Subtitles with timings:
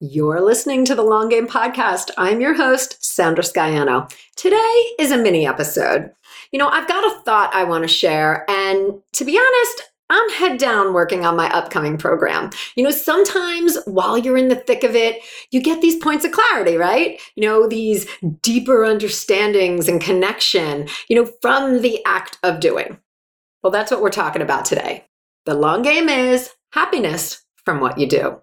[0.00, 2.10] You're listening to the Long Game Podcast.
[2.18, 4.14] I'm your host, Sandra Scaiano.
[4.36, 6.12] Today is a mini episode.
[6.52, 10.30] You know, I've got a thought I want to share, and to be honest, I'm
[10.32, 12.50] head down working on my upcoming program.
[12.74, 16.32] You know, sometimes while you're in the thick of it, you get these points of
[16.32, 17.18] clarity, right?
[17.34, 18.06] You know, these
[18.42, 22.98] deeper understandings and connection, you know, from the act of doing.
[23.62, 25.06] Well, that's what we're talking about today.
[25.46, 28.42] The long game is happiness from what you do.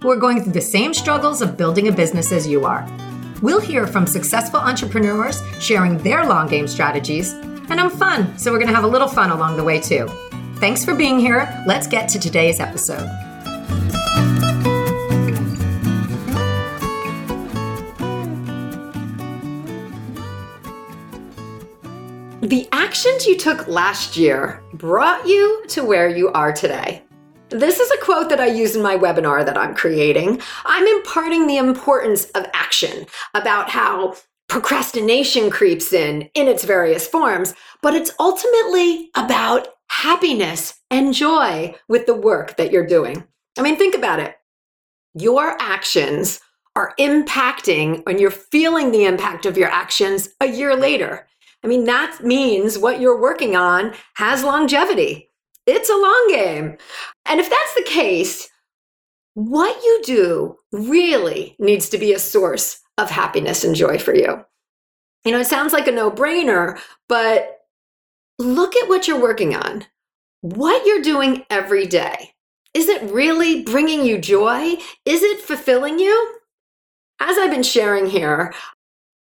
[0.00, 2.86] who are going through the same struggles of building a business as you are.
[3.42, 8.58] We'll hear from successful entrepreneurs sharing their long game strategies, and I'm fun, so we're
[8.58, 10.08] going to have a little fun along the way too.
[10.56, 11.48] Thanks for being here.
[11.66, 13.08] Let's get to today's episode.
[22.42, 27.02] The actions you took last year brought you to where you are today.
[27.50, 30.40] This is a quote that I use in my webinar that I'm creating.
[30.64, 34.14] I'm imparting the importance of action about how
[34.48, 42.06] procrastination creeps in in its various forms, but it's ultimately about happiness and joy with
[42.06, 43.24] the work that you're doing.
[43.58, 44.36] I mean, think about it.
[45.14, 46.40] Your actions
[46.76, 51.26] are impacting and you're feeling the impact of your actions a year later.
[51.64, 55.30] I mean, that means what you're working on has longevity.
[55.66, 56.78] It's a long game.
[57.30, 58.48] And if that's the case,
[59.34, 64.44] what you do really needs to be a source of happiness and joy for you.
[65.24, 66.78] You know, it sounds like a no brainer,
[67.08, 67.60] but
[68.40, 69.84] look at what you're working on.
[70.40, 72.32] What you're doing every day.
[72.74, 74.74] Is it really bringing you joy?
[75.04, 76.36] Is it fulfilling you?
[77.20, 78.52] As I've been sharing here,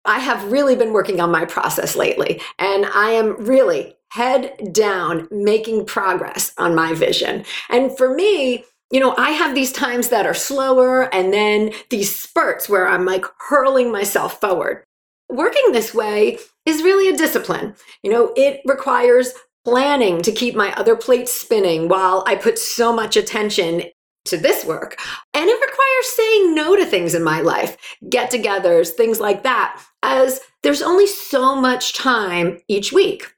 [0.03, 5.28] I have really been working on my process lately, and I am really head down
[5.32, 7.44] making progress on my vision.
[7.70, 12.18] And for me, you know, I have these times that are slower and then these
[12.18, 14.84] spurts where I'm like hurling myself forward.
[15.30, 17.76] Working this way is really a discipline.
[18.04, 19.34] You know, it requires
[19.66, 23.84] planning to keep my other plates spinning while I put so much attention
[24.26, 24.98] to this work.
[25.34, 27.78] And it requires saying no to things in my life,
[28.10, 33.34] get togethers, things like that, as there's only so much time each week.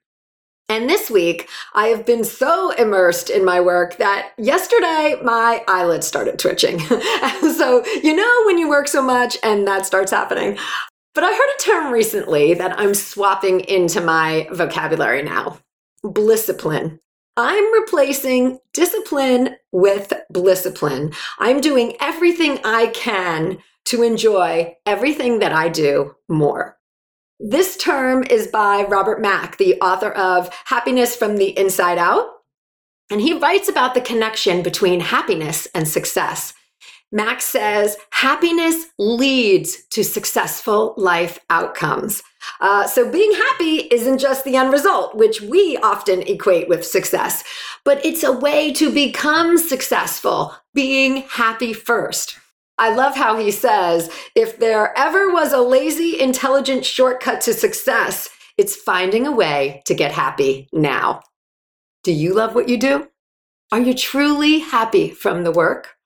[0.70, 6.06] And this week, I have been so immersed in my work that yesterday my eyelids
[6.06, 6.80] started twitching.
[6.80, 10.58] so, you know, when you work so much and that starts happening.
[11.16, 15.58] But I heard a term recently that I'm swapping into my vocabulary now
[16.06, 17.00] blissipline.
[17.38, 21.16] I'm replacing discipline with blissipline.
[21.40, 26.77] I'm doing everything I can to enjoy everything that I do more.
[27.40, 32.28] This term is by Robert Mack, the author of Happiness from the Inside Out.
[33.12, 36.54] And he writes about the connection between happiness and success.
[37.12, 42.24] Mack says happiness leads to successful life outcomes.
[42.60, 47.44] Uh, so being happy isn't just the end result, which we often equate with success,
[47.86, 52.40] but it's a way to become successful, being happy first.
[52.80, 58.30] I love how he says if there ever was a lazy, intelligent shortcut to success,
[58.58, 61.22] it's finding a way to get happy now.
[62.04, 63.08] Do you love what you do?
[63.72, 65.97] Are you truly happy from the work?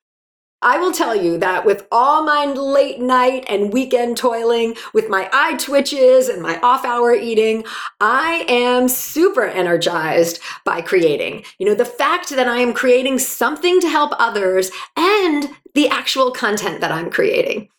[0.64, 5.28] I will tell you that with all my late night and weekend toiling, with my
[5.34, 7.64] eye twitches and my off hour eating,
[8.00, 11.46] I am super energized by creating.
[11.58, 16.32] You know, the fact that I am creating something to help others and the actual
[16.32, 17.70] content that I'm creating.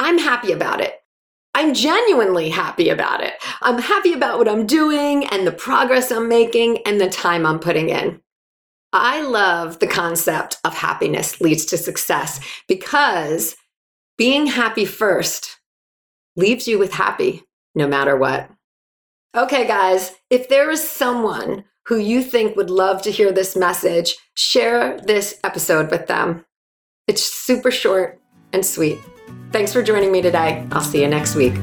[0.00, 1.00] I'm happy about it.
[1.54, 3.34] I'm genuinely happy about it.
[3.62, 7.60] I'm happy about what I'm doing and the progress I'm making and the time I'm
[7.60, 8.20] putting in.
[8.94, 13.56] I love the concept of happiness leads to success because
[14.16, 15.58] being happy first
[16.36, 17.42] leaves you with happy
[17.74, 18.48] no matter what.
[19.36, 24.16] Okay, guys, if there is someone who you think would love to hear this message,
[24.34, 26.44] share this episode with them.
[27.08, 28.20] It's super short
[28.52, 28.98] and sweet.
[29.50, 30.64] Thanks for joining me today.
[30.70, 31.54] I'll see you next week.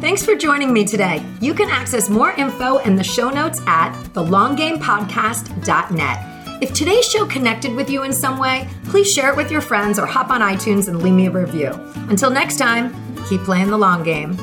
[0.00, 1.22] Thanks for joining me today.
[1.42, 6.62] You can access more info in the show notes at thelonggamepodcast.net.
[6.62, 9.98] If today's show connected with you in some way, please share it with your friends
[9.98, 11.72] or hop on iTunes and leave me a review.
[12.08, 12.94] Until next time,
[13.28, 14.36] keep playing the long game.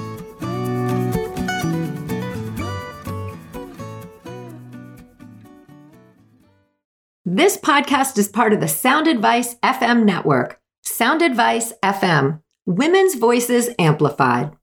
[7.25, 10.59] This podcast is part of the Sound Advice FM network.
[10.83, 14.56] Sound Advice FM, women's voices amplified.